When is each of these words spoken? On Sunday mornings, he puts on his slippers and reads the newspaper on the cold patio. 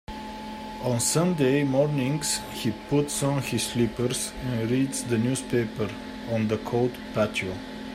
On 0.83 0.99
Sunday 0.99 1.63
mornings, 1.63 2.39
he 2.55 2.71
puts 2.89 3.21
on 3.21 3.39
his 3.43 3.61
slippers 3.61 4.33
and 4.45 4.71
reads 4.71 5.03
the 5.03 5.19
newspaper 5.19 5.91
on 6.31 6.47
the 6.47 6.57
cold 6.65 6.95
patio. 7.13 7.53